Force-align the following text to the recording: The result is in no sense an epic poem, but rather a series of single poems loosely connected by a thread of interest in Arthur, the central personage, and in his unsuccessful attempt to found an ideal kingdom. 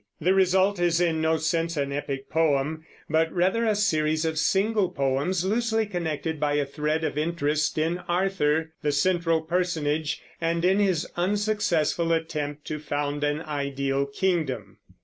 The 0.19 0.33
result 0.33 0.79
is 0.79 0.99
in 0.99 1.21
no 1.21 1.37
sense 1.37 1.77
an 1.77 1.91
epic 1.91 2.27
poem, 2.27 2.83
but 3.07 3.31
rather 3.31 3.65
a 3.65 3.75
series 3.75 4.25
of 4.25 4.39
single 4.39 4.89
poems 4.89 5.45
loosely 5.45 5.85
connected 5.85 6.39
by 6.39 6.53
a 6.55 6.65
thread 6.65 7.03
of 7.03 7.19
interest 7.19 7.77
in 7.77 7.99
Arthur, 8.07 8.71
the 8.81 8.91
central 8.91 9.41
personage, 9.43 10.19
and 10.41 10.65
in 10.65 10.79
his 10.79 11.07
unsuccessful 11.15 12.11
attempt 12.13 12.65
to 12.65 12.79
found 12.79 13.23
an 13.23 13.41
ideal 13.41 14.07
kingdom. 14.07 14.79